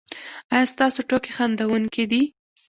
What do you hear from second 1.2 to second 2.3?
خندونکې دي؟